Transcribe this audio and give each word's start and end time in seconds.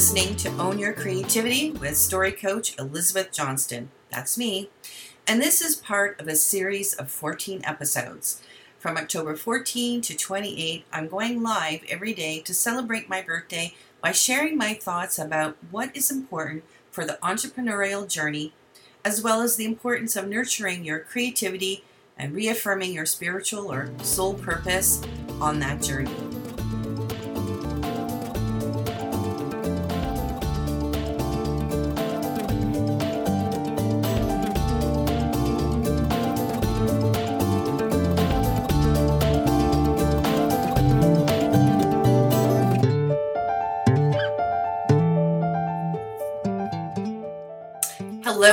listening 0.00 0.34
to 0.34 0.48
Own 0.56 0.78
Your 0.78 0.94
Creativity 0.94 1.72
with 1.72 1.94
story 1.94 2.32
coach 2.32 2.74
Elizabeth 2.78 3.32
Johnston. 3.32 3.90
That's 4.10 4.38
me. 4.38 4.70
And 5.26 5.42
this 5.42 5.60
is 5.60 5.76
part 5.76 6.18
of 6.18 6.26
a 6.26 6.36
series 6.36 6.94
of 6.94 7.10
14 7.10 7.60
episodes. 7.66 8.42
From 8.78 8.96
October 8.96 9.36
14 9.36 10.00
to 10.00 10.16
28, 10.16 10.86
I'm 10.90 11.06
going 11.06 11.42
live 11.42 11.84
every 11.86 12.14
day 12.14 12.40
to 12.40 12.54
celebrate 12.54 13.10
my 13.10 13.20
birthday 13.20 13.74
by 14.00 14.12
sharing 14.12 14.56
my 14.56 14.72
thoughts 14.72 15.18
about 15.18 15.58
what 15.70 15.94
is 15.94 16.10
important 16.10 16.64
for 16.90 17.04
the 17.04 17.18
entrepreneurial 17.22 18.08
journey, 18.08 18.54
as 19.04 19.22
well 19.22 19.42
as 19.42 19.56
the 19.56 19.66
importance 19.66 20.16
of 20.16 20.26
nurturing 20.26 20.82
your 20.82 21.00
creativity 21.00 21.84
and 22.16 22.34
reaffirming 22.34 22.94
your 22.94 23.04
spiritual 23.04 23.70
or 23.70 23.90
soul 24.02 24.32
purpose 24.32 25.02
on 25.42 25.58
that 25.58 25.82
journey. 25.82 26.29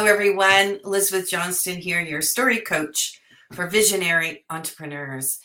Everyone. 0.07 0.79
Elizabeth 0.85 1.29
Johnston 1.29 1.75
here, 1.75 1.99
your 1.99 2.21
story 2.21 2.61
coach 2.61 3.19
for 3.51 3.67
visionary 3.67 4.45
entrepreneurs. 4.49 5.39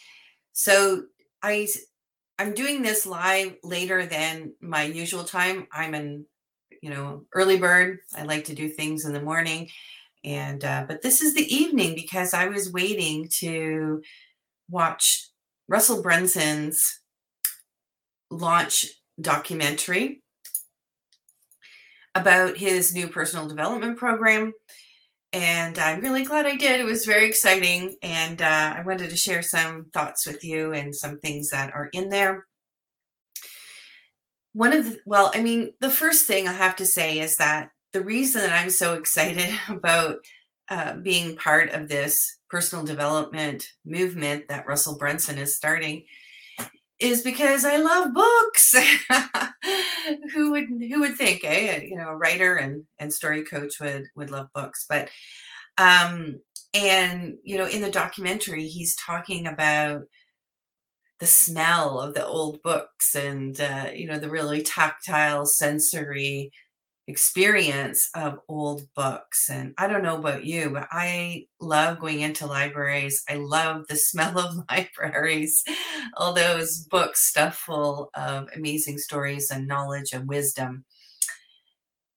So 0.53 1.03
I 1.43 1.67
I'm 2.39 2.55
doing 2.55 2.81
this 2.81 3.05
live 3.05 3.57
later 3.65 4.07
than 4.07 4.53
my 4.61 4.85
usual 4.85 5.25
time. 5.25 5.67
I'm 5.73 5.95
an 5.95 6.27
you 6.81 6.91
know 6.91 7.25
early 7.35 7.59
bird. 7.59 7.99
I 8.17 8.23
like 8.23 8.45
to 8.45 8.55
do 8.55 8.69
things 8.69 9.05
in 9.05 9.13
the 9.13 9.21
morning, 9.21 9.69
and 10.23 10.65
uh, 10.65 10.85
but 10.87 11.03
this 11.03 11.23
is 11.23 11.35
the 11.35 11.53
evening 11.53 11.97
because 11.97 12.33
I 12.33 12.47
was 12.47 12.73
waiting 12.73 13.29
to 13.41 14.01
watch 14.71 15.29
Russell 15.67 16.03
Brunson's 16.03 17.01
launch 18.31 18.87
documentary 19.21 20.22
about 22.15 22.57
his 22.57 22.95
new 22.95 23.09
personal 23.09 23.49
development 23.49 23.99
program. 23.99 24.53
And 25.33 25.79
I'm 25.79 26.01
really 26.01 26.25
glad 26.25 26.45
I 26.45 26.57
did. 26.57 26.81
It 26.81 26.85
was 26.85 27.07
very 27.07 27.27
exciting. 27.27 27.97
And 28.03 28.43
uh, 28.43 28.75
I 28.77 28.83
wanted 28.85 29.11
to 29.11 29.17
share 29.17 29.43
some 29.43 29.87
thoughts 29.93 30.27
with 30.27 30.45
you 30.45 30.73
and 30.73 30.95
some 30.95 31.19
things 31.19 31.51
that 31.51 31.73
are 31.75 31.89
in 31.93 32.11
there. 32.11 32.47
One 34.53 34.75
of 34.75 34.85
the, 34.85 34.99
well, 35.07 35.31
I 35.35 35.43
mean, 35.43 35.73
the 35.81 35.91
first 35.91 36.27
thing 36.27 36.47
I 36.47 36.53
have 36.53 36.77
to 36.77 36.87
say 36.87 37.19
is 37.19 37.39
that 37.39 37.71
the 37.93 38.03
reason 38.03 38.43
that 38.43 38.53
I'm 38.53 38.71
so 38.71 38.95
excited 38.95 39.51
about 39.69 40.19
uh, 40.69 40.97
being 40.97 41.37
part 41.37 41.71
of 41.71 41.89
this 41.89 42.39
personal 42.51 42.85
development 42.85 43.69
movement 43.85 44.49
that 44.49 44.67
Russell 44.67 44.99
Brunson 44.99 45.39
is 45.39 45.57
starting 45.57 46.05
is 47.03 47.23
because 47.23 47.65
I 47.65 47.77
love 47.77 48.15
books. 48.15 48.75
who 50.33 50.53
would 50.53 50.69
who 50.69 51.01
would 51.01 51.17
think, 51.17 51.43
eh? 51.45 51.83
You 51.83 51.97
know, 51.97 52.09
a 52.09 52.17
writer 52.17 52.57
and 52.57 52.85
and 52.99 53.13
story 53.13 53.45
coach 53.45 53.81
would 53.81 54.07
would 54.17 54.31
love 54.31 54.49
books, 54.55 54.87
but 54.89 55.09
um 55.79 56.41
and 56.75 57.37
you 57.43 57.59
know, 57.59 57.67
in 57.67 57.83
the 57.83 57.91
documentary, 57.91 58.67
he's 58.67 58.97
talking 58.97 59.47
about 59.47 60.03
the 61.21 61.27
smell 61.27 62.01
of 62.01 62.15
the 62.15 62.27
old 62.27 62.63
books 62.63 63.15
and 63.15 63.61
uh, 63.61 63.89
you 63.95 64.07
know 64.07 64.19
the 64.19 64.31
really 64.31 64.63
tactile 64.63 65.47
sensory 65.47 66.51
experience 67.13 68.09
of 68.15 68.41
old 68.49 68.89
books. 68.97 69.51
And 69.51 69.75
I 69.77 69.87
don't 69.87 70.03
know 70.03 70.17
about 70.17 70.47
you, 70.47 70.71
but 70.71 70.89
I 70.91 71.45
love 71.61 72.01
going 72.01 72.21
into 72.21 72.47
libraries. 72.47 73.23
I 73.29 73.35
love 73.35 73.87
the 73.89 73.97
smell 74.09 74.39
of 74.39 74.65
libraries, 74.71 75.63
all 76.17 76.33
those 76.33 76.79
books 76.79 77.29
stuffed 77.29 77.59
full 77.59 78.11
of 78.15 78.49
amazing 78.57 78.97
stories 78.97 79.51
and 79.51 79.69
knowledge 79.69 80.13
and 80.15 80.27
wisdom. 80.27 80.87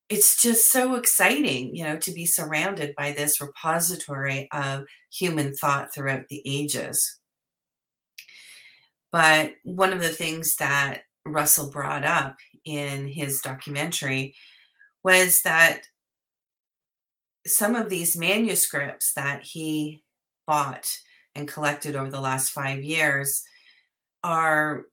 It's 0.07 0.41
just 0.41 0.71
so 0.71 0.95
exciting, 0.95 1.75
you 1.75 1.83
know, 1.83 1.97
to 1.97 2.11
be 2.11 2.25
surrounded 2.25 2.95
by 2.95 3.11
this 3.11 3.41
repository 3.41 4.47
of 4.53 4.85
human 5.11 5.53
thought 5.53 5.93
throughout 5.93 6.29
the 6.29 6.41
ages. 6.45 7.19
But 9.11 9.55
one 9.63 9.91
of 9.91 10.01
the 10.01 10.09
things 10.09 10.55
that 10.57 11.01
Russell 11.25 11.69
brought 11.69 12.05
up 12.05 12.37
in 12.63 13.07
his 13.07 13.41
documentary 13.41 14.35
was 15.05 15.43
that 15.43 15.83
some 17.45 17.75
of 17.75 17.89
these 17.89 18.17
manuscripts 18.17 19.13
that 19.13 19.43
he 19.43 20.03
bought 20.47 20.87
and 21.35 21.47
collected 21.47 21.95
over 21.95 22.09
the 22.09 22.19
last 22.19 22.49
five 22.49 22.83
years 22.83 23.43
are 24.23 24.85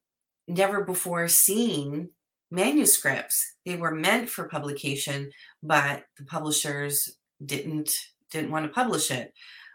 never 0.47 0.85
before 0.85 1.29
seen 1.29 2.11
manuscripts. 2.51 3.55
They 3.65 3.77
were 3.77 3.95
meant 3.95 4.29
for 4.29 4.49
publication 4.49 5.31
but 5.63 6.05
the 6.19 6.25
publishers 6.27 7.17
didn't 7.45 7.91
didn't 8.31 8.51
want 8.51 8.67
to 8.67 8.73
publish 8.73 9.11
it. 9.11 9.33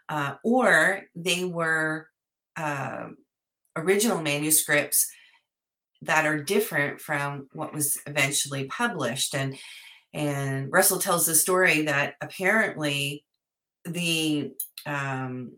Uh, 0.07 0.35
or 0.43 1.01
they 1.15 1.45
were 1.45 2.09
uh, 2.55 3.07
original 3.75 4.21
manuscripts 4.21 5.09
that 6.03 6.25
are 6.25 6.43
different 6.43 7.01
from 7.01 7.47
what 7.53 7.73
was 7.73 7.97
eventually 8.05 8.65
published. 8.65 9.33
And 9.33 9.57
and 10.17 10.73
Russell 10.73 10.97
tells 10.97 11.27
the 11.27 11.35
story 11.35 11.83
that 11.83 12.15
apparently 12.21 13.23
the 13.85 14.51
um, 14.87 15.51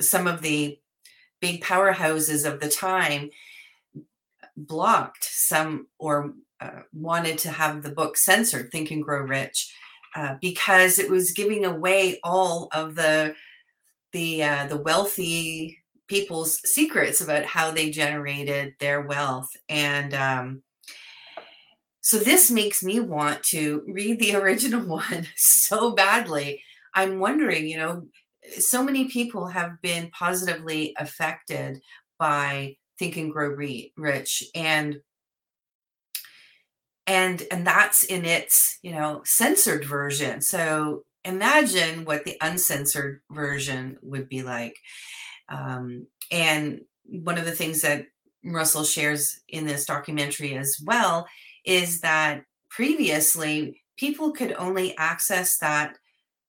some 0.00 0.26
of 0.26 0.42
the 0.42 0.78
big 1.40 1.62
powerhouses 1.62 2.46
of 2.46 2.60
the 2.60 2.68
time 2.68 3.30
blocked 4.54 5.24
some 5.24 5.86
or 5.98 6.34
uh, 6.60 6.82
wanted 6.92 7.38
to 7.38 7.48
have 7.48 7.82
the 7.82 7.90
book 7.90 8.18
censored, 8.18 8.70
Think 8.70 8.90
and 8.90 9.02
Grow 9.02 9.22
Rich, 9.22 9.74
uh, 10.14 10.34
because 10.42 10.98
it 10.98 11.10
was 11.10 11.32
giving 11.32 11.64
away 11.64 12.20
all 12.22 12.68
of 12.72 12.94
the 12.94 13.34
the 14.12 14.42
uh, 14.44 14.66
the 14.66 14.76
wealthy 14.76 15.78
people's 16.06 16.60
secrets 16.68 17.22
about 17.22 17.46
how 17.46 17.70
they 17.70 17.88
generated 17.88 18.74
their 18.78 19.00
wealth. 19.00 19.48
And 19.70 20.12
um, 20.12 20.62
so 22.02 22.18
this 22.18 22.50
makes 22.50 22.82
me 22.82 23.00
want 23.00 23.42
to 23.44 23.82
read 23.86 24.18
the 24.18 24.34
original 24.42 24.82
one 24.82 25.26
so 25.36 25.92
badly. 25.92 26.62
I'm 26.94 27.20
wondering, 27.20 27.66
you 27.66 27.78
know, 27.78 28.08
so 28.58 28.82
many 28.82 29.08
people 29.08 29.46
have 29.46 29.80
been 29.80 30.10
positively 30.10 30.94
affected 30.98 31.80
by 32.18 32.76
Think 32.98 33.16
and 33.16 33.32
Grow 33.32 33.56
Rich 33.96 34.44
and 34.54 34.98
and 37.06 37.42
and 37.50 37.66
that's 37.66 38.04
in 38.04 38.24
its, 38.24 38.78
you 38.82 38.92
know, 38.92 39.22
censored 39.24 39.84
version. 39.84 40.40
So 40.40 41.04
imagine 41.24 42.04
what 42.04 42.24
the 42.24 42.36
uncensored 42.40 43.20
version 43.30 43.96
would 44.02 44.28
be 44.28 44.42
like. 44.42 44.76
Um, 45.48 46.06
and 46.30 46.80
one 47.04 47.38
of 47.38 47.44
the 47.44 47.52
things 47.52 47.82
that 47.82 48.06
Russell 48.44 48.84
shares 48.84 49.40
in 49.48 49.66
this 49.66 49.84
documentary 49.84 50.56
as 50.56 50.78
well 50.84 51.26
is 51.64 52.00
that 52.00 52.44
previously 52.70 53.82
people 53.96 54.32
could 54.32 54.54
only 54.58 54.96
access 54.96 55.58
that 55.58 55.96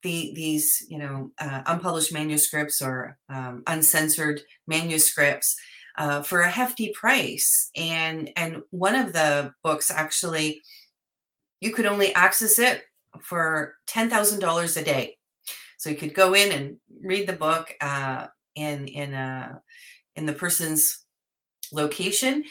the 0.01 0.33
these 0.35 0.85
you 0.89 0.97
know 0.97 1.31
uh, 1.39 1.61
unpublished 1.65 2.13
manuscripts 2.13 2.81
or 2.81 3.17
um, 3.29 3.63
uncensored 3.67 4.41
manuscripts 4.67 5.55
uh, 5.97 6.21
for 6.21 6.41
a 6.41 6.49
hefty 6.49 6.91
price. 6.93 7.69
And 7.75 8.29
and 8.35 8.61
one 8.71 8.95
of 8.95 9.13
the 9.13 9.53
books 9.63 9.91
actually 9.91 10.61
you 11.59 11.71
could 11.71 11.85
only 11.85 12.13
access 12.13 12.59
it 12.59 12.83
for 13.21 13.75
$10000 13.87 14.77
a 14.77 14.83
day. 14.83 15.17
So 15.77 15.89
you 15.89 15.95
could 15.95 16.13
go 16.13 16.33
in 16.33 16.51
and 16.51 16.77
read 17.01 17.25
the 17.25 17.33
book 17.33 17.73
uh, 17.79 18.27
in 18.55 18.87
in 18.87 19.13
a 19.13 19.61
in 20.15 20.25
the 20.25 20.33
person's 20.33 21.05
location 21.71 22.43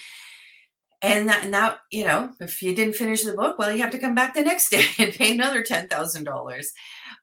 and 1.03 1.29
that, 1.29 1.49
now, 1.49 1.77
you 1.91 2.05
know, 2.05 2.31
if 2.41 2.63
you 2.63 2.75
didn't 2.75 2.95
finish 2.95 3.25
the 3.25 3.35
book, 3.35 3.59
well, 3.59 3.73
you 3.73 3.83
have 3.83 3.91
to 3.91 3.99
come 3.99 4.15
back 4.15 4.35
the 4.35 4.43
next 4.43 4.71
day 4.71 4.85
and 4.99 5.13
pay 5.13 5.33
another 5.33 5.63
$10,000. 5.63 6.65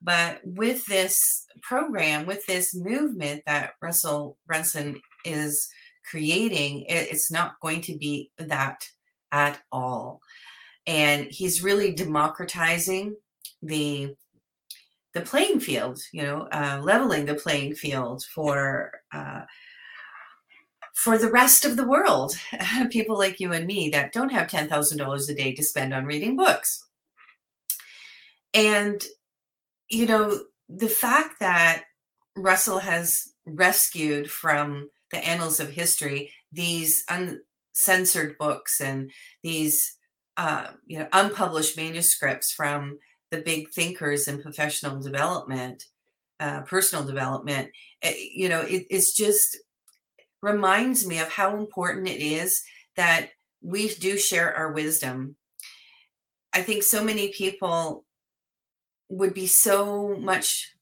But 0.02 0.42
with 0.44 0.86
this 0.86 1.46
program, 1.62 2.26
with 2.26 2.46
this 2.46 2.76
movement 2.76 3.44
that 3.46 3.74
Russell 3.82 4.38
Brunson 4.46 5.02
is 5.24 5.68
creating, 6.10 6.86
it's 6.90 7.32
not 7.32 7.60
going 7.62 7.82
to 7.82 7.98
be 7.98 8.32
that 8.38 8.86
at 9.32 9.60
all. 9.72 10.22
And 10.86 11.28
he's 11.30 11.64
really 11.64 11.94
democratizing 11.94 13.16
the 13.62 14.16
the 15.14 15.22
playing 15.22 15.60
field, 15.60 16.00
you 16.14 16.22
know, 16.22 16.48
uh, 16.52 16.80
leveling 16.84 17.26
the 17.26 17.34
playing 17.34 17.74
field 17.74 18.24
for 18.36 18.92
uh, 19.12 19.42
for 21.04 21.18
the 21.18 21.32
rest 21.32 21.64
of 21.64 21.78
the 21.78 21.88
world, 21.88 22.36
people 22.90 23.18
like 23.18 23.40
you 23.40 23.54
and 23.54 23.66
me 23.66 23.90
that 23.90 24.12
don't 24.12 24.34
have 24.34 24.50
$10,000 24.50 25.30
a 25.30 25.34
day 25.34 25.54
to 25.54 25.64
spend 25.64 25.94
on 25.94 26.06
reading 26.06 26.36
books. 26.36 26.86
And, 28.54 29.02
you 29.90 30.06
know, 30.06 30.42
the 30.68 30.90
fact 30.90 31.40
that 31.40 31.86
Russell 32.36 32.80
has 32.80 33.30
rescued 33.46 34.30
from 34.30 34.90
the 35.12 35.26
annals 35.26 35.60
of 35.60 35.70
history 35.70 36.32
these 36.52 37.04
uncensored 37.10 38.38
books 38.38 38.82
and 38.82 39.12
these 39.44 39.96
uh, 40.38 40.68
you 40.86 41.00
know 41.00 41.08
unpublished 41.14 41.78
manuscripts 41.78 42.52
from 42.52 42.98
the 43.32 43.38
big 43.38 43.70
thinkers 43.72 44.28
in 44.28 44.42
professional 44.42 45.00
development 45.00 45.86
uh, 46.40 46.62
personal 46.62 47.04
development 47.04 47.70
eh, 48.02 48.14
you 48.34 48.50
know 48.50 48.62
it, 48.62 48.86
it's 48.90 49.16
just 49.16 49.58
reminds 50.42 51.06
me 51.06 51.20
of 51.20 51.30
how 51.30 51.58
important 51.58 52.08
it 52.08 52.22
is 52.22 52.62
that 52.96 53.30
we 53.62 53.90
do 53.96 54.18
share 54.18 54.56
our 54.56 54.72
wisdom. 54.72 55.36
I 56.54 56.62
think 56.62 56.84
so 56.84 57.04
many 57.04 57.30
people 57.30 58.06
would 59.10 59.34
be 59.34 59.48
so 59.48 60.16
much 60.16 60.74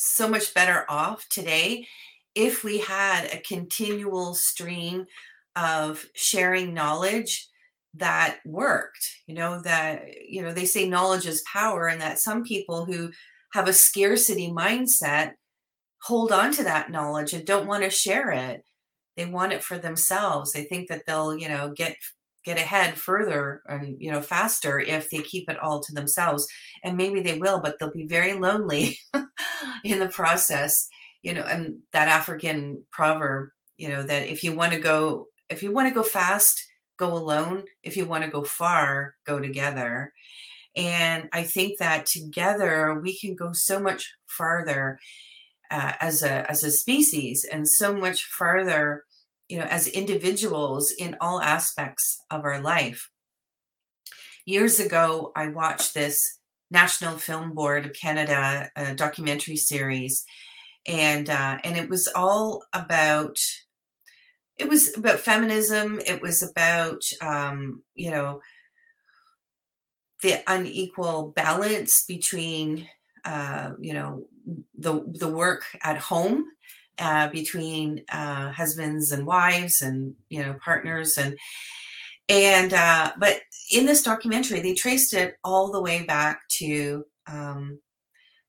so 0.00 0.28
much 0.28 0.54
better 0.54 0.84
off 0.88 1.26
today 1.28 1.84
if 2.36 2.62
we 2.62 2.78
had 2.78 3.24
a 3.24 3.40
continual 3.40 4.32
stream 4.32 5.06
of 5.56 6.06
sharing 6.14 6.72
knowledge 6.72 7.48
that 7.94 8.38
worked 8.44 9.16
you 9.26 9.34
know 9.34 9.60
that 9.62 10.04
you 10.28 10.40
know 10.40 10.52
they 10.52 10.64
say 10.64 10.88
knowledge 10.88 11.26
is 11.26 11.42
power 11.52 11.88
and 11.88 12.00
that 12.00 12.20
some 12.20 12.44
people 12.44 12.84
who 12.84 13.10
have 13.52 13.66
a 13.66 13.72
scarcity 13.72 14.50
mindset 14.50 15.32
hold 16.02 16.32
on 16.32 16.52
to 16.52 16.64
that 16.64 16.90
knowledge 16.90 17.32
and 17.32 17.46
don't 17.46 17.66
want 17.66 17.84
to 17.84 17.90
share 17.90 18.30
it. 18.30 18.64
They 19.16 19.26
want 19.26 19.52
it 19.52 19.64
for 19.64 19.78
themselves. 19.78 20.52
They 20.52 20.64
think 20.64 20.88
that 20.88 21.02
they'll 21.06 21.36
you 21.36 21.48
know 21.48 21.72
get 21.74 21.96
get 22.44 22.56
ahead 22.56 22.96
further 22.96 23.62
and 23.66 23.96
you 24.00 24.10
know 24.10 24.22
faster 24.22 24.78
if 24.78 25.10
they 25.10 25.18
keep 25.18 25.50
it 25.50 25.58
all 25.58 25.80
to 25.80 25.92
themselves. 25.92 26.46
And 26.84 26.96
maybe 26.96 27.20
they 27.20 27.38
will 27.38 27.60
but 27.60 27.78
they'll 27.78 27.92
be 27.92 28.06
very 28.06 28.34
lonely 28.34 28.98
in 29.84 29.98
the 29.98 30.08
process. 30.08 30.88
You 31.22 31.34
know 31.34 31.42
and 31.42 31.80
that 31.92 32.06
african 32.06 32.84
proverb 32.92 33.48
you 33.76 33.88
know 33.88 34.04
that 34.04 34.28
if 34.28 34.44
you 34.44 34.54
want 34.54 34.72
to 34.72 34.78
go 34.78 35.26
if 35.50 35.64
you 35.64 35.72
want 35.72 35.88
to 35.88 35.94
go 35.94 36.04
fast 36.04 36.64
go 36.98 37.14
alone. 37.14 37.64
If 37.82 37.96
you 37.96 38.04
want 38.04 38.24
to 38.24 38.30
go 38.30 38.44
far 38.44 39.14
go 39.24 39.40
together. 39.40 40.12
And 40.76 41.28
i 41.32 41.42
think 41.42 41.78
that 41.78 42.06
together 42.06 43.00
we 43.02 43.18
can 43.18 43.34
go 43.34 43.52
so 43.52 43.80
much 43.80 44.12
farther 44.26 44.98
uh, 45.70 45.92
as 46.00 46.22
a 46.22 46.50
as 46.50 46.64
a 46.64 46.70
species 46.70 47.44
and 47.50 47.68
so 47.68 47.94
much 47.94 48.24
farther 48.24 49.04
you 49.48 49.58
know 49.58 49.66
as 49.66 49.86
individuals 49.86 50.92
in 50.98 51.16
all 51.20 51.40
aspects 51.40 52.22
of 52.30 52.44
our 52.44 52.60
life. 52.60 53.10
Years 54.46 54.80
ago 54.80 55.32
i 55.36 55.48
watched 55.48 55.94
this 55.94 56.38
national 56.70 57.18
film 57.18 57.54
board 57.54 57.86
of 57.86 57.92
canada 57.92 58.70
uh, 58.76 58.94
documentary 58.94 59.56
series 59.56 60.24
and 60.86 61.28
uh, 61.28 61.58
and 61.64 61.76
it 61.76 61.88
was 61.88 62.08
all 62.14 62.64
about 62.72 63.38
it 64.56 64.68
was 64.68 64.96
about 64.96 65.20
feminism 65.20 66.00
it 66.06 66.20
was 66.20 66.42
about 66.42 67.02
um, 67.20 67.82
you 67.94 68.10
know 68.10 68.40
the 70.22 70.42
unequal 70.46 71.32
balance 71.36 72.04
between 72.08 72.88
uh, 73.24 73.70
you 73.80 73.92
know 73.92 74.24
the 74.78 75.04
the 75.18 75.28
work 75.28 75.64
at 75.82 75.98
home 75.98 76.44
uh, 76.98 77.28
between 77.28 78.04
uh, 78.10 78.50
husbands 78.50 79.12
and 79.12 79.26
wives 79.26 79.82
and 79.82 80.14
you 80.28 80.42
know 80.42 80.56
partners 80.64 81.18
and 81.18 81.36
and 82.28 82.72
uh, 82.74 83.12
but 83.18 83.40
in 83.70 83.86
this 83.86 84.02
documentary 84.02 84.60
they 84.60 84.74
traced 84.74 85.14
it 85.14 85.36
all 85.44 85.70
the 85.70 85.82
way 85.82 86.04
back 86.04 86.40
to 86.48 87.04
um, 87.26 87.78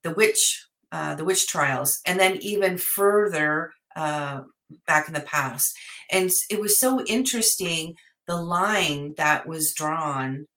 the 0.03 0.11
witch 0.11 0.65
uh, 0.91 1.15
the 1.15 1.25
witch 1.25 1.47
trials, 1.47 2.01
and 2.05 2.19
then 2.19 2.37
even 2.41 2.77
further 2.77 3.71
uh, 3.95 4.41
back 4.87 5.07
in 5.07 5.13
the 5.13 5.19
past. 5.21 5.77
And 6.11 6.31
it 6.49 6.59
was 6.59 6.79
so 6.79 7.03
interesting 7.05 7.95
the 8.27 8.37
line 8.37 9.13
that 9.17 9.47
was 9.47 9.73
drawn 9.73 10.47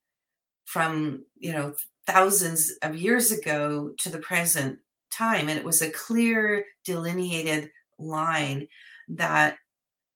from 0.65 1.25
you 1.37 1.53
know 1.53 1.75
thousands 2.06 2.73
of 2.83 2.97
years 2.97 3.31
ago 3.31 3.93
to 3.99 4.09
the 4.09 4.19
present 4.19 4.79
time, 5.17 5.49
and 5.49 5.59
it 5.59 5.64
was 5.64 5.82
a 5.82 5.91
clear 5.91 6.64
delineated 6.85 7.70
line 7.99 8.69
that 9.09 9.56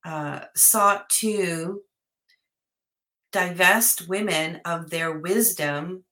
uh, 0.05 0.41
sought 0.55 1.09
to 1.09 1.81
divest 3.31 4.07
women 4.07 4.61
of 4.65 4.89
their 4.89 5.19
wisdom 5.19 6.03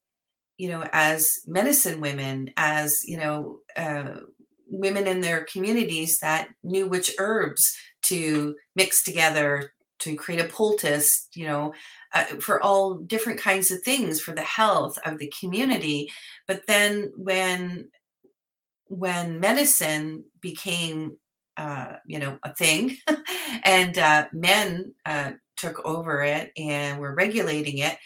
you 0.58 0.70
know, 0.70 0.88
as 0.94 1.40
medicine 1.46 2.00
women, 2.00 2.52
as, 2.58 3.04
you 3.06 3.18
know, 3.18 3.60
uh, 3.76 4.20
women 4.68 5.08
in 5.08 5.22
their 5.22 5.46
communities 5.46 6.20
that 6.20 6.50
knew 6.64 6.88
which 6.88 7.14
herbs 7.20 7.76
to 8.04 8.56
mix 8.76 9.04
together 9.04 9.72
to 10.00 10.16
create 10.16 10.42
a 10.42 10.48
poultice, 10.48 11.28
you 11.34 11.46
know, 11.46 11.74
uh, 12.14 12.26
for 12.40 12.62
all 12.62 12.96
different 12.96 13.40
kinds 13.40 13.72
of 13.72 13.82
things 13.82 14.20
for 14.20 14.34
the 14.34 14.42
health 14.42 14.98
of 15.06 15.18
the 15.20 15.32
community. 15.40 16.10
But 16.48 16.64
then 16.68 17.12
when 17.16 17.90
when 18.98 19.40
medicine 19.40 20.24
became 20.42 21.18
uh, 21.58 21.94
you 22.06 22.20
know 22.20 22.38
a 22.44 22.54
thing 22.56 22.98
and 23.64 23.98
uh, 23.98 24.26
men 24.34 24.94
uh, 25.06 25.32
took 25.58 25.86
over 25.86 26.22
it 26.22 26.52
and 26.58 27.00
were 27.00 27.16
regulating 27.16 27.78
it 27.78 27.98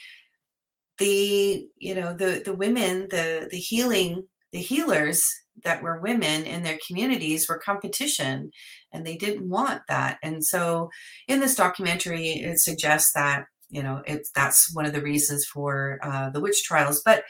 the 1.00 1.68
you 1.78 1.96
know 1.96 2.14
the 2.14 2.42
the 2.46 2.54
women 2.54 3.08
the 3.10 3.48
the 3.50 3.58
healing 3.58 4.24
the 4.52 4.60
healers 4.60 5.28
that 5.64 5.82
were 5.82 6.00
women 6.00 6.46
in 6.46 6.64
their 6.64 6.78
communities 6.86 7.48
were 7.48 7.58
competition 7.58 8.52
and 8.94 9.06
they 9.06 9.16
didn't 9.18 9.50
want 9.50 9.82
that. 9.88 10.18
And 10.24 10.44
so 10.44 10.90
in 11.28 11.40
this 11.40 11.56
documentary 11.56 12.30
it 12.30 12.60
suggests 12.60 13.12
that 13.14 13.46
you 13.70 13.84
know 13.84 14.02
that's 14.36 14.74
one 14.74 14.86
of 14.86 14.94
the 14.94 15.02
reasons 15.02 15.46
for 15.46 16.00
uh, 16.02 16.30
the 16.30 16.40
witch 16.40 16.64
trials. 16.64 17.02
But 17.04 17.24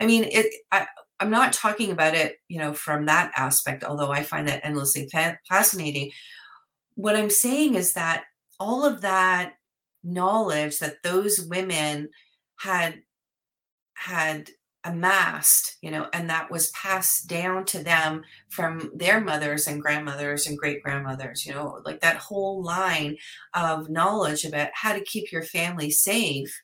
i 0.00 0.06
mean 0.06 0.24
it 0.24 0.52
I, 0.72 0.86
i'm 1.20 1.30
not 1.30 1.52
talking 1.52 1.90
about 1.90 2.14
it 2.14 2.36
you 2.48 2.58
know 2.58 2.72
from 2.72 3.06
that 3.06 3.32
aspect 3.36 3.84
although 3.84 4.10
i 4.10 4.22
find 4.22 4.48
that 4.48 4.64
endlessly 4.64 5.08
fa- 5.10 5.38
fascinating. 5.48 6.10
What 6.96 7.16
i'm 7.16 7.30
saying 7.30 7.74
is 7.74 7.94
that 7.94 8.24
all 8.60 8.84
of 8.84 9.00
that 9.00 9.54
knowledge 10.02 10.78
that 10.78 11.02
those 11.02 11.40
women 11.40 12.08
had 12.58 13.00
had 13.94 14.50
amassed, 14.84 15.78
you 15.80 15.90
know, 15.90 16.06
and 16.12 16.28
that 16.28 16.50
was 16.50 16.70
passed 16.70 17.26
down 17.26 17.64
to 17.64 17.82
them 17.82 18.22
from 18.50 18.90
their 18.94 19.18
mothers 19.18 19.66
and 19.66 19.80
grandmothers 19.80 20.46
and 20.46 20.58
great 20.58 20.82
grandmothers, 20.82 21.46
you 21.46 21.54
know, 21.54 21.80
like 21.86 22.00
that 22.00 22.18
whole 22.18 22.62
line 22.62 23.16
of 23.54 23.88
knowledge 23.88 24.44
about 24.44 24.68
how 24.74 24.92
to 24.92 25.04
keep 25.04 25.32
your 25.32 25.42
family 25.42 25.90
safe, 25.90 26.54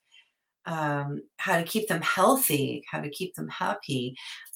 um, 0.67 1.23
how 1.39 1.57
to 1.57 1.65
keep 1.65 1.89
them 1.89 2.03
healthy, 2.03 2.85
how 2.91 3.01
to 3.01 3.11
keep 3.11 3.35
them 3.35 3.49
happy. 3.49 4.15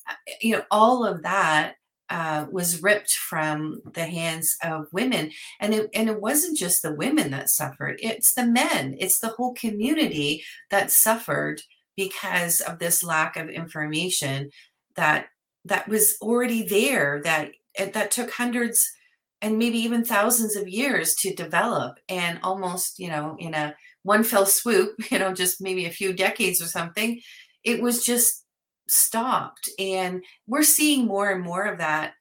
Uh, 0.09 0.15
you 0.41 0.57
know, 0.57 0.63
all 0.71 1.05
of 1.05 1.23
that 1.23 1.75
uh, 2.11 2.47
was 2.51 2.83
ripped 2.83 3.13
from 3.13 3.81
the 3.95 4.05
hands 4.05 4.57
of 4.63 4.87
women, 4.93 5.31
and 5.61 5.75
it 5.75 5.89
and 5.95 6.09
it 6.09 6.21
wasn't 6.21 6.59
just 6.59 6.83
the 6.83 6.95
women 6.95 7.31
that 7.31 7.49
suffered; 7.49 7.99
it's 8.03 8.35
the 8.35 8.47
men, 8.47 8.97
it's 8.99 9.19
the 9.19 9.31
whole 9.31 9.55
community 9.55 10.45
that 10.71 10.91
suffered 10.91 11.63
because 11.97 12.61
of 12.61 12.79
this 12.79 13.03
lack 13.03 13.37
of 13.37 13.49
information 13.49 14.51
that 14.97 15.27
that 15.65 15.89
was 15.89 16.17
already 16.21 16.63
there 16.63 17.21
that 17.25 17.53
that 17.93 18.11
took 18.11 18.31
hundreds 18.31 18.81
and 19.41 19.59
maybe 19.59 19.79
even 19.79 20.05
thousands 20.05 20.57
of 20.57 20.69
years 20.69 21.15
to 21.15 21.35
develop 21.35 21.99
and 22.09 22.39
almost 22.43 22.99
you 22.99 23.09
know 23.09 23.37
in 23.39 23.55
a 23.55 23.75
one 24.05 24.23
fell 24.23 24.47
swoop 24.47 24.95
you 25.11 25.19
know 25.19 25.35
just 25.35 25.61
maybe 25.61 25.85
a 25.85 25.91
few 25.91 26.13
decades 26.13 26.63
or 26.63 26.67
something 26.67 27.21
it 27.65 27.83
was 27.83 28.05
just 28.05 28.45
stopped. 28.89 29.69
And 29.79 30.23
we're 30.47 30.63
seeing 30.63 31.07
more 31.07 31.31
and 31.31 31.43
more 31.43 31.65
of 31.65 31.79
that 31.79 32.15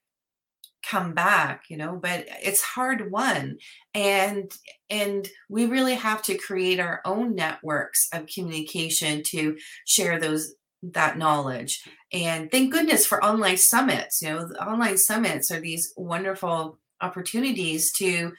come 0.89 1.13
back 1.13 1.63
you 1.69 1.77
know 1.77 1.95
but 1.95 2.25
it's 2.43 2.61
hard 2.61 3.09
won. 3.09 3.57
And 3.93 4.51
and 4.89 5.27
we 5.49 5.65
really 5.65 5.95
have 5.95 6.21
to 6.23 6.37
create 6.37 6.79
our 6.79 7.01
own 7.05 7.35
networks 7.35 8.09
of 8.13 8.27
communication 8.27 9.23
to 9.27 9.57
share 9.85 10.19
those 10.19 10.53
that 10.83 11.17
knowledge. 11.17 11.81
And 12.11 12.51
thank 12.51 12.73
goodness 12.73 13.05
for 13.05 13.23
online 13.23 13.57
summits 13.57 14.21
you 14.21 14.29
know 14.29 14.49
online 14.59 14.97
summits 14.97 15.51
are 15.51 15.61
these 15.61 15.93
wonderful 15.95 16.79
opportunities 17.01 17.91
to 17.93 18.33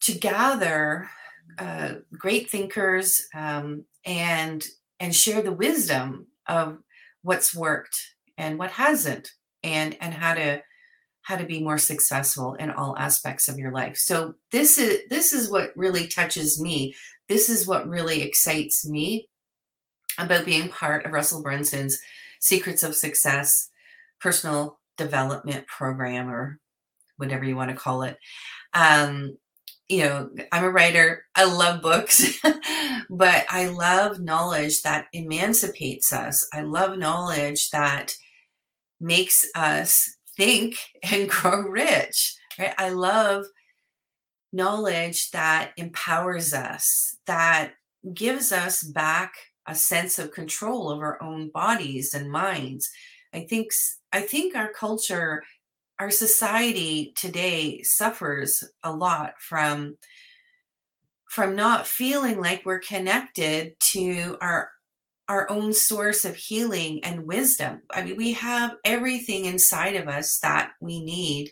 to 0.00 0.12
gather 0.12 1.08
uh, 1.58 1.94
great 2.12 2.50
thinkers 2.50 3.26
um, 3.34 3.84
and 4.04 4.66
and 5.00 5.14
share 5.14 5.42
the 5.42 5.52
wisdom 5.52 6.26
of 6.46 6.78
what's 7.22 7.54
worked 7.54 7.96
and 8.36 8.58
what 8.58 8.70
hasn't 8.70 9.30
and 9.62 9.96
and 10.00 10.14
how 10.14 10.34
to 10.34 10.62
how 11.22 11.36
to 11.36 11.44
be 11.44 11.62
more 11.62 11.78
successful 11.78 12.54
in 12.54 12.70
all 12.70 12.96
aspects 12.96 13.48
of 13.48 13.58
your 13.58 13.70
life. 13.70 13.96
So 13.96 14.34
this 14.50 14.78
is 14.78 15.00
this 15.10 15.32
is 15.32 15.50
what 15.50 15.76
really 15.76 16.06
touches 16.06 16.60
me. 16.60 16.94
This 17.28 17.50
is 17.50 17.66
what 17.66 17.88
really 17.88 18.22
excites 18.22 18.88
me 18.88 19.28
about 20.18 20.46
being 20.46 20.68
part 20.68 21.04
of 21.04 21.12
Russell 21.12 21.42
Brunson's 21.42 21.98
Secrets 22.40 22.82
of 22.82 22.96
Success 22.96 23.68
personal 24.20 24.78
development 24.96 25.66
program 25.66 26.28
or 26.28 26.58
whatever 27.16 27.44
you 27.44 27.56
want 27.56 27.70
to 27.70 27.76
call 27.76 28.02
it. 28.02 28.16
Um, 28.74 29.36
you 29.88 30.04
know, 30.04 30.30
I'm 30.52 30.64
a 30.64 30.70
writer. 30.70 31.24
I 31.34 31.44
love 31.44 31.82
books, 31.82 32.38
but 33.10 33.46
I 33.48 33.68
love 33.68 34.20
knowledge 34.20 34.82
that 34.82 35.06
emancipates 35.12 36.12
us. 36.12 36.46
I 36.52 36.60
love 36.60 36.98
knowledge 36.98 37.70
that 37.70 38.14
makes 39.00 39.46
us 39.54 40.16
think 40.36 40.76
and 41.02 41.28
grow 41.28 41.62
rich. 41.62 42.36
Right? 42.58 42.74
I 42.76 42.90
love 42.90 43.46
knowledge 44.52 45.30
that 45.30 45.72
empowers 45.76 46.52
us, 46.52 47.16
that 47.26 47.72
gives 48.14 48.52
us 48.52 48.82
back 48.82 49.34
a 49.66 49.74
sense 49.74 50.18
of 50.18 50.32
control 50.32 50.90
of 50.90 51.00
our 51.00 51.22
own 51.22 51.50
bodies 51.50 52.14
and 52.14 52.30
minds. 52.30 52.90
I 53.34 53.40
think 53.40 53.70
I 54.12 54.22
think 54.22 54.56
our 54.56 54.72
culture 54.72 55.42
our 55.98 56.10
society 56.10 57.12
today 57.16 57.82
suffers 57.82 58.64
a 58.82 58.92
lot 58.92 59.34
from 59.40 59.96
from 61.28 61.54
not 61.54 61.86
feeling 61.86 62.40
like 62.40 62.64
we're 62.64 62.78
connected 62.78 63.74
to 63.80 64.36
our 64.40 64.70
our 65.28 65.50
own 65.50 65.74
source 65.74 66.24
of 66.24 66.36
healing 66.36 67.04
and 67.04 67.26
wisdom. 67.26 67.82
I 67.92 68.02
mean, 68.02 68.16
we 68.16 68.32
have 68.32 68.76
everything 68.82 69.44
inside 69.44 69.94
of 69.94 70.08
us 70.08 70.38
that 70.38 70.70
we 70.80 71.04
need 71.04 71.50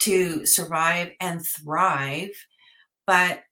to 0.00 0.46
survive 0.46 1.10
and 1.20 1.44
thrive, 1.44 2.30
but 3.08 3.42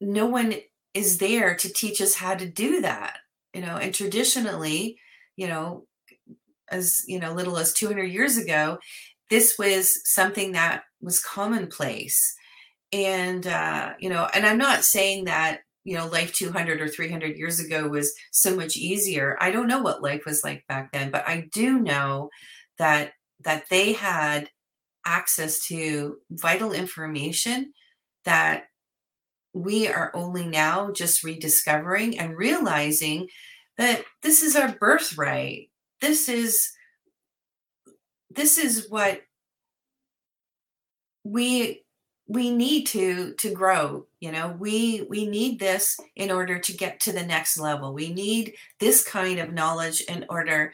no 0.00 0.26
one 0.26 0.54
is 0.94 1.18
there 1.18 1.54
to 1.54 1.72
teach 1.72 2.00
us 2.00 2.16
how 2.16 2.34
to 2.34 2.46
do 2.46 2.80
that. 2.80 3.18
You 3.52 3.60
know, 3.60 3.76
and 3.76 3.94
traditionally, 3.94 4.98
you 5.36 5.46
know, 5.46 5.86
as 6.70 7.02
you 7.06 7.18
know 7.18 7.32
little 7.32 7.58
as 7.58 7.72
200 7.72 8.04
years 8.04 8.36
ago 8.36 8.78
this 9.30 9.58
was 9.58 10.00
something 10.04 10.52
that 10.52 10.82
was 11.00 11.20
commonplace. 11.20 12.34
And 12.92 13.46
uh, 13.46 13.94
you 13.98 14.08
know 14.08 14.28
and 14.32 14.46
i'm 14.46 14.58
not 14.58 14.84
saying 14.84 15.24
that 15.24 15.60
you 15.82 15.96
know 15.96 16.06
life 16.06 16.32
200 16.32 16.80
or 16.80 16.88
300 16.88 17.36
years 17.36 17.58
ago 17.60 17.88
was 17.88 18.14
so 18.30 18.54
much 18.54 18.76
easier. 18.76 19.36
I 19.40 19.50
don't 19.50 19.66
know 19.66 19.82
what 19.82 20.02
life 20.02 20.24
was 20.26 20.44
like 20.44 20.64
back 20.68 20.92
then 20.92 21.10
but 21.10 21.26
i 21.26 21.48
do 21.52 21.78
know 21.80 22.30
that 22.78 23.12
that 23.44 23.64
they 23.70 23.92
had 23.92 24.48
access 25.06 25.66
to 25.66 26.16
vital 26.30 26.72
information 26.72 27.72
that 28.24 28.64
we 29.52 29.86
are 29.86 30.10
only 30.14 30.46
now 30.46 30.90
just 30.90 31.22
rediscovering 31.22 32.18
and 32.18 32.36
realizing 32.36 33.28
that 33.76 34.04
this 34.22 34.42
is 34.42 34.56
our 34.56 34.72
birthright 34.80 35.68
this 36.00 36.28
is 36.28 36.72
this 38.30 38.58
is 38.58 38.88
what 38.88 39.22
we 41.24 41.82
we 42.26 42.50
need 42.50 42.86
to 42.86 43.34
to 43.34 43.50
grow 43.50 44.06
you 44.24 44.32
know? 44.32 44.56
We 44.58 45.06
we 45.10 45.26
need 45.26 45.60
this 45.60 46.00
in 46.16 46.30
order 46.30 46.58
to 46.58 46.72
get 46.72 46.98
to 47.00 47.12
the 47.12 47.26
next 47.26 47.58
level. 47.58 47.92
We 47.92 48.10
need 48.10 48.54
this 48.80 49.06
kind 49.06 49.38
of 49.38 49.52
knowledge 49.52 50.00
in 50.00 50.24
order 50.30 50.72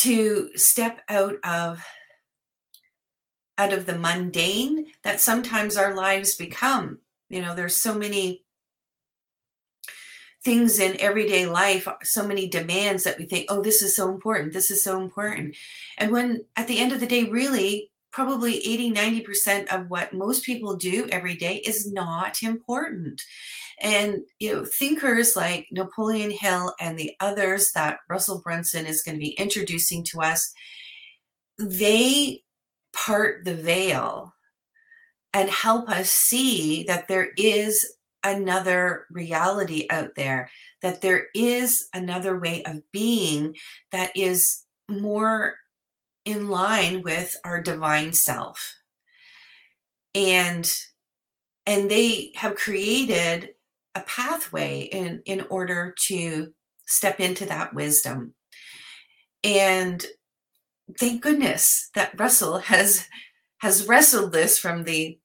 to 0.00 0.50
step 0.54 1.00
out 1.08 1.36
of 1.42 1.82
out 3.56 3.72
of 3.72 3.86
the 3.86 3.96
mundane 3.96 4.88
that 5.02 5.18
sometimes 5.18 5.78
our 5.78 5.94
lives 5.94 6.34
become. 6.34 6.98
You 7.30 7.40
know 7.40 7.54
there's 7.54 7.76
so 7.76 7.94
many 7.94 8.43
things 10.44 10.78
in 10.78 11.00
everyday 11.00 11.46
life, 11.46 11.88
so 12.02 12.26
many 12.26 12.46
demands 12.48 13.04
that 13.04 13.18
we 13.18 13.24
think, 13.24 13.46
oh, 13.48 13.62
this 13.62 13.82
is 13.82 13.96
so 13.96 14.10
important, 14.10 14.52
this 14.52 14.70
is 14.70 14.84
so 14.84 15.00
important. 15.00 15.56
And 15.98 16.12
when 16.12 16.44
at 16.56 16.68
the 16.68 16.78
end 16.78 16.92
of 16.92 17.00
the 17.00 17.06
day, 17.06 17.24
really, 17.24 17.90
probably 18.12 18.58
80, 18.58 18.92
90% 18.92 19.74
of 19.74 19.90
what 19.90 20.12
most 20.12 20.44
people 20.44 20.76
do 20.76 21.08
every 21.10 21.34
day 21.34 21.56
is 21.66 21.90
not 21.90 22.42
important. 22.42 23.22
And 23.80 24.20
you 24.38 24.52
know, 24.52 24.64
thinkers 24.64 25.34
like 25.34 25.66
Napoleon 25.72 26.30
Hill 26.30 26.74
and 26.78 26.96
the 26.96 27.12
others 27.18 27.72
that 27.72 27.98
Russell 28.08 28.40
Brunson 28.40 28.86
is 28.86 29.02
going 29.02 29.16
to 29.16 29.20
be 29.20 29.32
introducing 29.32 30.04
to 30.04 30.20
us, 30.20 30.54
they 31.58 32.42
part 32.92 33.44
the 33.44 33.54
veil 33.54 34.32
and 35.32 35.50
help 35.50 35.88
us 35.88 36.10
see 36.10 36.84
that 36.84 37.08
there 37.08 37.30
is 37.36 37.93
another 38.24 39.06
reality 39.10 39.86
out 39.90 40.14
there, 40.16 40.50
that 40.82 41.02
there 41.02 41.26
is 41.34 41.88
another 41.94 42.38
way 42.38 42.62
of 42.64 42.82
being 42.92 43.54
that 43.92 44.10
is 44.16 44.64
more 44.88 45.54
in 46.24 46.48
line 46.48 47.02
with 47.02 47.36
our 47.44 47.60
divine 47.60 48.12
self. 48.12 48.74
And 50.14 50.70
and 51.66 51.90
they 51.90 52.32
have 52.36 52.56
created 52.56 53.50
a 53.94 54.00
pathway 54.02 54.82
in 54.82 55.22
in 55.26 55.42
order 55.50 55.94
to 56.06 56.52
step 56.86 57.20
into 57.20 57.46
that 57.46 57.74
wisdom. 57.74 58.34
And 59.42 60.04
thank 60.98 61.22
goodness 61.22 61.90
that 61.94 62.18
Russell 62.18 62.58
has 62.58 63.06
has 63.58 63.86
wrestled 63.86 64.32
this 64.32 64.58
from 64.58 64.84
the 64.84 65.18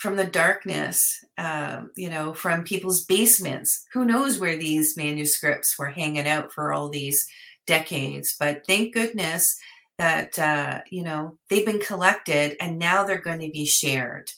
from 0.00 0.16
the 0.16 0.24
darkness, 0.24 1.22
uh, 1.36 1.82
you 1.94 2.08
know, 2.08 2.32
from 2.32 2.64
people's 2.64 3.04
basements. 3.04 3.84
Who 3.92 4.06
knows 4.06 4.38
where 4.38 4.56
these 4.56 4.96
manuscripts 4.96 5.78
were 5.78 5.90
hanging 5.90 6.26
out 6.26 6.52
for 6.52 6.72
all 6.72 6.88
these 6.88 7.28
decades? 7.66 8.34
But 8.40 8.66
thank 8.66 8.94
goodness 8.94 9.58
that, 9.98 10.38
uh, 10.38 10.80
you 10.90 11.02
know, 11.02 11.36
they've 11.50 11.66
been 11.66 11.80
collected 11.80 12.56
and 12.60 12.78
now 12.78 13.04
they're 13.04 13.20
going 13.20 13.40
to 13.40 13.50
be 13.50 13.66
shared. 13.66 14.30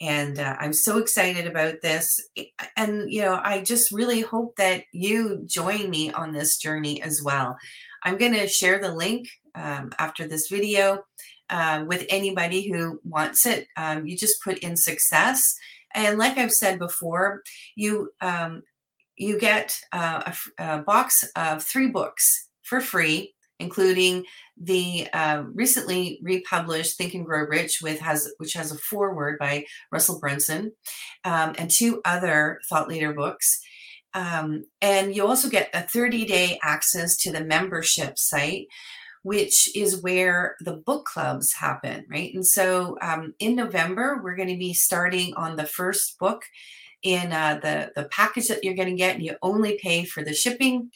And 0.00 0.38
uh, 0.38 0.56
I'm 0.58 0.72
so 0.72 0.96
excited 0.96 1.46
about 1.46 1.82
this. 1.82 2.26
And, 2.74 3.12
you 3.12 3.20
know, 3.20 3.38
I 3.44 3.60
just 3.60 3.92
really 3.92 4.22
hope 4.22 4.56
that 4.56 4.84
you 4.92 5.42
join 5.44 5.90
me 5.90 6.12
on 6.12 6.32
this 6.32 6.56
journey 6.56 7.02
as 7.02 7.22
well. 7.22 7.58
I'm 8.02 8.16
going 8.16 8.32
to 8.32 8.48
share 8.48 8.80
the 8.80 8.94
link 8.94 9.28
um, 9.54 9.92
after 9.98 10.26
this 10.26 10.48
video 10.48 11.04
uh, 11.50 11.84
with 11.86 12.06
anybody 12.08 12.68
who 12.68 13.00
wants 13.04 13.46
it. 13.46 13.66
Um, 13.76 14.06
you 14.06 14.16
just 14.16 14.42
put 14.42 14.58
in 14.58 14.76
success. 14.76 15.54
And 15.94 16.18
like 16.18 16.38
I've 16.38 16.52
said 16.52 16.78
before, 16.78 17.42
you 17.76 18.10
um, 18.20 18.62
you 19.16 19.38
get 19.38 19.78
uh, 19.92 20.32
a, 20.58 20.64
a, 20.64 20.78
box 20.82 21.24
of 21.36 21.62
three 21.62 21.86
books 21.86 22.48
for 22.62 22.80
free, 22.80 23.34
including 23.60 24.24
the 24.60 25.08
uh, 25.12 25.44
recently 25.52 26.18
republished 26.22 26.96
Think 26.96 27.14
and 27.14 27.24
Grow 27.24 27.46
Rich, 27.46 27.80
with 27.80 28.00
has 28.00 28.32
which 28.38 28.54
has 28.54 28.72
a 28.72 28.78
foreword 28.78 29.38
by 29.38 29.66
Russell 29.92 30.18
Brunson, 30.18 30.72
um, 31.24 31.54
and 31.58 31.70
two 31.70 32.00
other 32.04 32.60
thought 32.68 32.88
leader 32.88 33.12
books. 33.12 33.60
Um, 34.14 34.64
and 34.80 35.14
you 35.14 35.26
also 35.26 35.48
get 35.48 35.70
a 35.74 35.82
30 35.82 36.24
day 36.24 36.58
access 36.62 37.16
to 37.18 37.32
the 37.32 37.44
membership 37.44 38.16
site 38.16 38.68
which 39.24 39.74
is 39.74 40.02
where 40.02 40.54
the 40.60 40.74
book 40.74 41.06
clubs 41.06 41.54
happen, 41.54 42.04
right? 42.10 42.32
And 42.34 42.46
so 42.46 42.98
um, 43.00 43.34
in 43.38 43.56
November, 43.56 44.20
we're 44.22 44.36
going 44.36 44.50
to 44.50 44.58
be 44.58 44.74
starting 44.74 45.32
on 45.34 45.56
the 45.56 45.64
first 45.64 46.18
book 46.18 46.42
in 47.02 47.32
uh, 47.32 47.58
the 47.62 47.90
the 47.96 48.06
package 48.10 48.48
that 48.48 48.62
you're 48.62 48.74
going 48.74 48.90
to 48.90 48.94
get, 48.94 49.14
and 49.14 49.24
you 49.24 49.34
only 49.40 49.78
pay 49.82 50.04
for 50.04 50.22
the 50.22 50.34
shipping. 50.34 50.90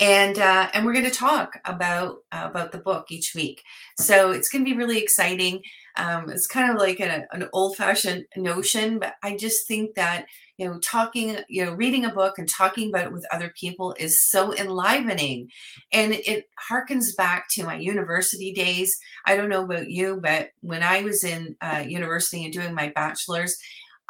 And 0.00 0.36
uh, 0.36 0.68
and 0.74 0.84
we're 0.84 0.94
going 0.94 1.04
to 1.04 1.10
talk 1.12 1.60
about 1.64 2.16
uh, 2.32 2.48
about 2.50 2.72
the 2.72 2.78
book 2.78 3.06
each 3.10 3.34
week. 3.36 3.62
So 4.00 4.32
it's 4.32 4.48
going 4.48 4.64
to 4.64 4.70
be 4.70 4.76
really 4.76 4.98
exciting. 4.98 5.62
Um, 5.96 6.30
it's 6.30 6.46
kind 6.46 6.70
of 6.70 6.76
like 6.78 7.00
an 7.00 7.26
old 7.52 7.76
fashioned 7.76 8.24
notion, 8.36 8.98
but 8.98 9.14
I 9.22 9.36
just 9.36 9.66
think 9.66 9.94
that 9.96 10.26
you 10.60 10.66
know 10.66 10.78
talking 10.80 11.38
you 11.48 11.64
know 11.64 11.72
reading 11.72 12.04
a 12.04 12.12
book 12.12 12.38
and 12.38 12.48
talking 12.48 12.90
about 12.90 13.06
it 13.06 13.12
with 13.12 13.26
other 13.32 13.52
people 13.58 13.94
is 13.98 14.22
so 14.22 14.54
enlivening 14.54 15.48
and 15.90 16.12
it 16.12 16.44
harkens 16.70 17.16
back 17.16 17.46
to 17.52 17.64
my 17.64 17.76
university 17.76 18.52
days 18.52 18.94
i 19.26 19.34
don't 19.34 19.48
know 19.48 19.64
about 19.64 19.88
you 19.88 20.20
but 20.22 20.50
when 20.60 20.82
i 20.82 21.00
was 21.00 21.24
in 21.24 21.56
uh, 21.62 21.82
university 21.86 22.44
and 22.44 22.52
doing 22.52 22.74
my 22.74 22.92
bachelor's 22.94 23.56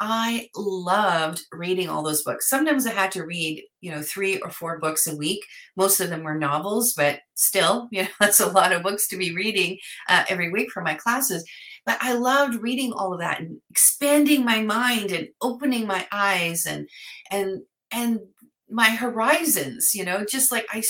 I 0.03 0.49
loved 0.55 1.43
reading 1.51 1.87
all 1.87 2.01
those 2.01 2.23
books. 2.23 2.49
Sometimes 2.49 2.87
I 2.87 2.91
had 2.91 3.11
to 3.11 3.23
read, 3.23 3.63
you 3.81 3.91
know, 3.91 4.01
three 4.01 4.39
or 4.39 4.49
four 4.49 4.79
books 4.79 5.05
a 5.05 5.15
week. 5.15 5.45
Most 5.77 5.99
of 5.99 6.09
them 6.09 6.23
were 6.23 6.33
novels, 6.33 6.93
but 6.97 7.19
still, 7.35 7.87
you 7.91 8.03
know, 8.03 8.09
that's 8.19 8.39
a 8.39 8.49
lot 8.49 8.71
of 8.71 8.81
books 8.81 9.07
to 9.09 9.17
be 9.17 9.35
reading 9.35 9.77
uh, 10.09 10.23
every 10.27 10.51
week 10.51 10.71
for 10.71 10.81
my 10.81 10.95
classes. 10.95 11.45
But 11.85 11.97
I 12.01 12.13
loved 12.13 12.61
reading 12.61 12.93
all 12.93 13.13
of 13.13 13.19
that 13.19 13.39
and 13.39 13.59
expanding 13.69 14.45
my 14.45 14.61
mind 14.61 15.11
and 15.11 15.29
opening 15.41 15.87
my 15.87 16.07
eyes 16.11 16.65
and 16.65 16.87
and 17.31 17.61
and 17.91 18.19
my 18.69 18.91
horizons, 18.91 19.91
you 19.93 20.05
know, 20.05 20.23
just 20.25 20.51
like 20.51 20.65
I 20.71 20.83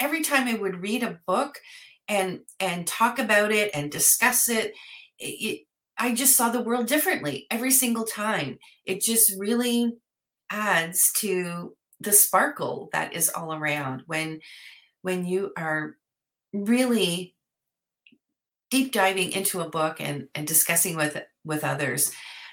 every 0.00 0.22
time 0.22 0.48
I 0.48 0.54
would 0.54 0.82
read 0.82 1.02
a 1.02 1.20
book, 1.26 1.58
and 2.08 2.40
and 2.60 2.86
talk 2.86 3.18
about 3.18 3.52
it 3.52 3.70
and 3.74 3.90
discuss 3.90 4.48
it, 4.48 4.74
it, 5.18 5.62
I 5.98 6.14
just 6.14 6.36
saw 6.36 6.50
the 6.50 6.62
world 6.62 6.86
differently 6.86 7.46
every 7.50 7.70
single 7.70 8.04
time. 8.04 8.58
It 8.84 9.00
just 9.00 9.32
really 9.38 9.94
adds 10.50 11.10
to 11.18 11.76
the 12.00 12.12
sparkle 12.12 12.88
that 12.92 13.14
is 13.14 13.30
all 13.30 13.54
around 13.54 14.02
when 14.06 14.40
when 15.02 15.24
you 15.24 15.52
are 15.56 15.96
really 16.52 17.35
deep 18.70 18.92
diving 18.92 19.32
into 19.32 19.60
a 19.60 19.70
book 19.70 20.00
and 20.00 20.28
and 20.34 20.46
discussing 20.46 20.96
with 20.96 21.22
with 21.44 21.64
others 21.64 22.12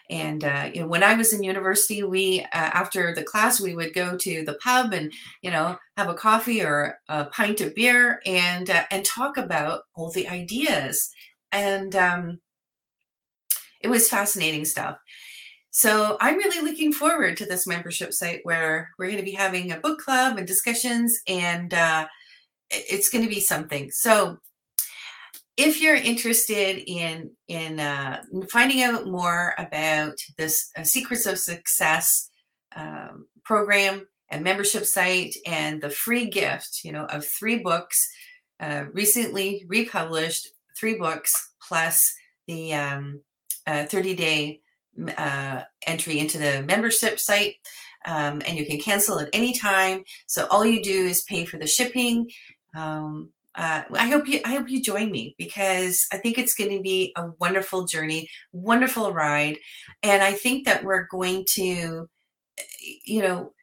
and 0.10 0.44
uh, 0.44 0.70
you 0.74 0.82
know, 0.82 0.88
when 0.88 1.04
I 1.04 1.14
was 1.14 1.34
in 1.34 1.44
university, 1.44 2.04
we 2.04 2.42
uh, 2.42 2.48
after 2.54 3.16
the 3.16 3.24
class 3.24 3.62
we 3.62 3.76
would 3.76 3.94
go 3.94 4.18
to 4.18 4.44
the 4.44 4.56
pub 4.56 4.94
and 4.94 5.14
you 5.42 5.50
know 5.50 5.78
have 5.98 6.10
a 6.10 6.14
coffee 6.14 6.62
or 6.62 7.00
a 7.08 7.26
pint 7.26 7.62
of 7.62 7.74
beer 7.74 8.20
and 8.26 8.70
uh, 8.70 8.84
and 8.92 9.06
talk 9.06 9.38
about 9.38 9.84
all 9.96 10.12
the 10.12 10.28
ideas. 10.28 11.10
And 11.52 11.96
um, 11.96 12.40
it 13.80 13.88
was 13.88 14.10
fascinating 14.10 14.66
stuff. 14.66 14.98
So 15.72 16.18
I'm 16.20 16.38
really 16.38 16.62
looking 16.70 16.94
forward 16.94 17.38
to 17.38 17.46
this 17.46 17.66
membership 17.66 18.14
site 18.14 18.42
where 18.44 18.90
we're 19.00 19.08
going 19.08 19.18
to 19.18 19.24
be 19.24 19.32
having 19.32 19.72
a 19.72 19.80
book 19.80 20.00
club 20.00 20.38
and 20.38 20.46
discussions, 20.46 21.18
and 21.28 21.74
uh, 21.74 22.08
it's 22.70 23.10
going 23.10 23.24
to 23.24 23.30
be 23.30 23.40
something. 23.40 23.90
So 23.90 24.38
if 25.58 25.82
you're 25.82 25.96
interested 25.96 26.84
in 26.88 27.32
in 27.48 27.80
uh, 27.80 28.22
finding 28.50 28.82
out 28.84 29.08
more 29.08 29.54
about 29.58 30.14
this 30.38 30.72
uh, 30.78 30.84
secrets 30.84 31.26
of 31.26 31.38
success 31.38 32.30
um, 32.76 33.28
program 33.44 34.08
and 34.30 34.44
membership 34.44 34.86
site 34.86 35.36
and 35.46 35.82
the 35.82 35.90
free 35.90 36.30
gift 36.30 36.82
you 36.84 36.92
know 36.92 37.06
of 37.06 37.26
three 37.26 37.60
books 37.60 38.10
uh, 38.60 38.86
recently 38.94 39.64
republished 39.68 40.48
three 40.78 40.98
books 40.98 41.52
plus 41.68 42.14
the 42.48 42.74
um, 42.74 43.22
30 43.68 44.16
day 44.16 44.60
uh, 45.18 45.62
entry 45.88 46.20
into 46.20 46.38
the 46.38 46.64
membership 46.64 47.20
site 47.20 47.56
um, 48.06 48.42
and 48.46 48.58
you 48.58 48.66
can 48.66 48.80
cancel 48.80 49.20
at 49.20 49.30
any 49.34 49.54
time. 49.54 50.04
So 50.28 50.48
all 50.50 50.66
you 50.66 50.84
do 50.84 51.06
is 51.06 51.24
pay 51.24 51.46
for 51.46 51.58
the 51.58 51.68
shipping 51.68 52.30
um, 52.76 53.30
uh, 53.56 53.84
I 53.94 54.08
hope 54.08 54.28
you 54.28 54.42
I 54.46 54.50
hope 54.50 54.70
you 54.70 54.82
join 54.82 55.12
me 55.12 55.36
because 55.38 56.08
I 56.12 56.18
think 56.18 56.38
it's 56.38 56.56
going 56.56 56.76
to 56.76 56.82
be 56.82 57.14
a 57.16 57.28
wonderful 57.40 57.86
journey, 57.86 58.30
wonderful 58.52 59.14
ride, 59.14 59.58
and 60.02 60.24
I 60.24 60.34
think 60.34 60.66
that 60.66 60.84
we're 60.84 61.08
going 61.08 61.46
to, 61.52 62.10
you 63.06 63.22
know, 63.22 63.54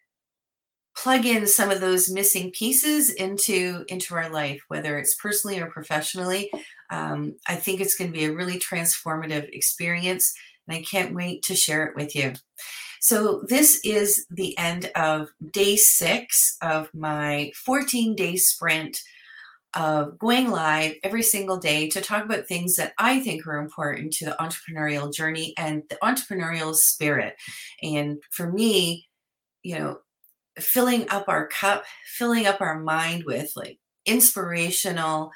plug 0.97 1.25
in 1.27 1.47
some 1.47 1.71
of 1.71 1.81
those 1.81 2.11
missing 2.11 2.53
pieces 2.53 3.11
into 3.11 3.85
into 3.89 4.15
our 4.15 4.31
life, 4.31 4.63
whether 4.69 4.97
it's 4.97 5.17
personally 5.17 5.59
or 5.59 5.67
professionally. 5.67 6.51
Um, 6.91 7.35
I 7.49 7.57
think 7.57 7.81
it's 7.81 7.97
going 7.97 8.13
to 8.13 8.19
be 8.19 8.27
a 8.27 8.33
really 8.33 8.61
transformative 8.61 9.49
experience, 9.53 10.33
and 10.69 10.77
I 10.77 10.83
can't 10.83 11.15
wait 11.15 11.43
to 11.45 11.57
share 11.57 11.85
it 11.87 11.97
with 11.97 12.15
you. 12.15 12.35
So, 13.01 13.43
this 13.49 13.81
is 13.83 14.27
the 14.31 14.57
end 14.59 14.91
of 14.95 15.31
day 15.53 15.75
six 15.77 16.57
of 16.63 16.91
my 16.95 17.51
14 17.57 18.15
day 18.15 18.37
sprint 18.37 19.03
of 19.75 20.19
going 20.19 20.51
live 20.51 20.95
every 21.03 21.23
single 21.23 21.59
day 21.59 21.89
to 21.91 22.01
talk 22.01 22.25
about 22.25 22.47
things 22.47 22.77
that 22.77 22.93
I 22.99 23.21
think 23.21 23.47
are 23.47 23.59
important 23.59 24.13
to 24.15 24.25
the 24.25 24.37
entrepreneurial 24.41 25.13
journey 25.13 25.55
and 25.57 25.83
the 25.89 25.99
entrepreneurial 26.03 26.75
spirit. 26.75 27.37
And 27.83 28.19
for 28.31 28.51
me, 28.51 29.09
you 29.63 29.79
know, 29.79 29.99
filling 30.59 31.09
up 31.11 31.29
our 31.29 31.47
cup, 31.47 31.85
filling 32.17 32.47
up 32.47 32.61
our 32.61 32.81
mind 32.81 33.25
with 33.25 33.53
like 33.55 33.79
inspirational 34.07 35.31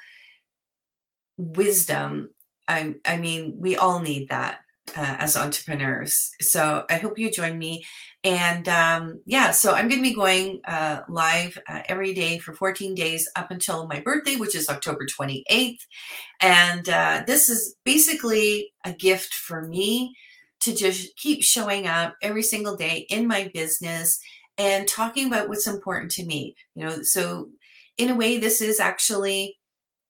wisdom. 1.37 2.29
I, 2.67 2.95
I 3.05 3.17
mean, 3.17 3.55
we 3.57 3.77
all 3.77 3.99
need 3.99 4.29
that 4.29 4.59
uh, 4.95 5.15
as 5.19 5.35
entrepreneurs. 5.35 6.31
So 6.41 6.85
I 6.89 6.97
hope 6.97 7.17
you 7.17 7.31
join 7.31 7.57
me. 7.57 7.83
And 8.23 8.67
um, 8.67 9.21
yeah, 9.25 9.51
so 9.51 9.73
I'm 9.73 9.87
going 9.87 10.01
to 10.01 10.09
be 10.09 10.15
going 10.15 10.61
uh, 10.67 11.01
live 11.09 11.57
uh, 11.67 11.81
every 11.87 12.13
day 12.13 12.39
for 12.39 12.53
14 12.53 12.95
days 12.95 13.29
up 13.35 13.51
until 13.51 13.87
my 13.87 13.99
birthday, 13.99 14.35
which 14.35 14.55
is 14.55 14.69
October 14.69 15.05
28th. 15.05 15.77
And 16.41 16.87
uh, 16.89 17.23
this 17.27 17.49
is 17.49 17.75
basically 17.83 18.71
a 18.83 18.93
gift 18.93 19.33
for 19.33 19.67
me 19.67 20.15
to 20.61 20.73
just 20.73 21.15
keep 21.17 21.43
showing 21.43 21.87
up 21.87 22.15
every 22.21 22.43
single 22.43 22.75
day 22.75 23.05
in 23.09 23.27
my 23.27 23.51
business 23.53 24.19
and 24.57 24.87
talking 24.87 25.27
about 25.27 25.49
what's 25.49 25.67
important 25.67 26.11
to 26.11 26.25
me. 26.25 26.55
You 26.75 26.85
know, 26.85 27.01
so 27.03 27.49
in 27.97 28.09
a 28.09 28.15
way, 28.15 28.37
this 28.37 28.61
is 28.61 28.79
actually 28.79 29.57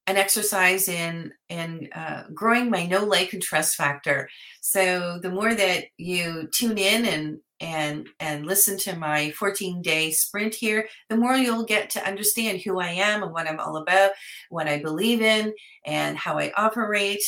an 0.06 0.16
exercise 0.16 0.88
in 0.88 1.32
in 1.48 1.88
uh, 1.94 2.24
growing 2.32 2.70
my 2.70 2.86
no 2.86 3.04
like 3.04 3.32
and 3.32 3.42
trust 3.42 3.76
factor. 3.76 4.28
So 4.60 5.18
the 5.20 5.30
more 5.30 5.54
that 5.54 5.84
you 5.96 6.48
tune 6.52 6.78
in 6.78 7.04
and 7.06 7.38
and 7.60 8.08
and 8.20 8.44
listen 8.44 8.76
to 8.76 8.96
my 8.96 9.30
14 9.30 9.80
day 9.80 10.10
sprint 10.10 10.54
here 10.54 10.86
the 11.08 11.16
more 11.16 11.36
you'll 11.36 11.64
get 11.64 11.88
to 11.88 12.06
understand 12.06 12.60
who 12.60 12.78
i 12.78 12.88
am 12.88 13.22
and 13.22 13.32
what 13.32 13.48
i'm 13.48 13.58
all 13.58 13.78
about 13.78 14.10
what 14.50 14.68
i 14.68 14.78
believe 14.78 15.22
in 15.22 15.54
and 15.86 16.16
how 16.16 16.38
i 16.38 16.52
operate. 16.56 17.22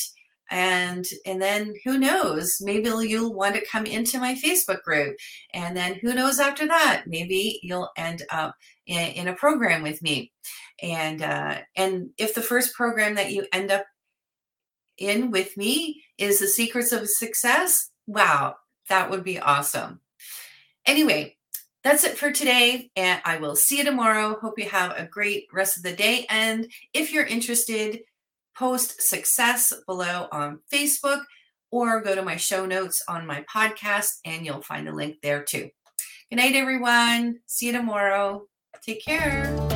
And 0.50 1.04
and 1.26 1.42
then 1.42 1.74
who 1.84 1.98
knows 1.98 2.56
maybe 2.62 2.88
you'll 2.88 3.34
want 3.34 3.54
to 3.54 3.66
come 3.70 3.84
into 3.84 4.18
my 4.18 4.34
facebook 4.34 4.82
group. 4.82 5.16
And 5.52 5.76
then 5.76 5.96
who 6.00 6.14
knows 6.14 6.38
after 6.38 6.66
that 6.66 7.04
maybe 7.06 7.60
you'll 7.62 7.90
end 7.98 8.22
up 8.30 8.54
in, 8.88 9.12
in 9.12 9.28
a 9.28 9.34
program 9.34 9.82
with 9.82 10.02
me. 10.02 10.32
And 10.82 11.22
uh, 11.22 11.58
and 11.76 12.10
if 12.18 12.34
the 12.34 12.42
first 12.42 12.74
program 12.74 13.14
that 13.14 13.30
you 13.30 13.46
end 13.52 13.70
up 13.70 13.86
in 14.96 15.30
with 15.30 15.56
me 15.56 16.02
is 16.16 16.40
the 16.40 16.48
secrets 16.48 16.90
of 16.90 17.08
success 17.08 17.90
wow 18.08 18.56
that 18.88 19.10
would 19.10 19.22
be 19.22 19.38
awesome. 19.38 20.00
Anyway 20.86 21.36
that's 21.84 22.02
it 22.02 22.18
for 22.18 22.32
today 22.32 22.90
and 22.96 23.22
i 23.24 23.36
will 23.36 23.54
see 23.54 23.78
you 23.78 23.84
tomorrow. 23.84 24.36
Hope 24.40 24.58
you 24.58 24.68
have 24.68 24.96
a 24.96 25.06
great 25.06 25.46
rest 25.52 25.76
of 25.76 25.82
the 25.82 25.94
day 25.94 26.26
and 26.28 26.70
if 26.92 27.12
you're 27.12 27.24
interested 27.24 28.00
post 28.56 29.00
success 29.00 29.72
below 29.86 30.26
on 30.32 30.58
facebook 30.72 31.22
or 31.70 32.00
go 32.00 32.14
to 32.14 32.22
my 32.22 32.36
show 32.36 32.66
notes 32.66 33.02
on 33.08 33.26
my 33.26 33.44
podcast 33.54 34.08
and 34.24 34.44
you'll 34.44 34.62
find 34.62 34.88
a 34.88 34.94
link 34.94 35.18
there 35.22 35.44
too. 35.44 35.68
Good 36.30 36.36
night 36.36 36.56
everyone. 36.56 37.40
See 37.46 37.66
you 37.66 37.72
tomorrow 37.72 38.48
take 38.82 39.04
care 39.04 39.67